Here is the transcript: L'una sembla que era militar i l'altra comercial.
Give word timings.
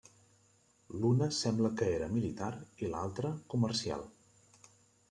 L'una 1.03 1.27
sembla 1.41 1.71
que 1.81 1.91
era 1.99 2.09
militar 2.17 2.51
i 2.87 2.91
l'altra 2.95 3.35
comercial. 3.57 4.13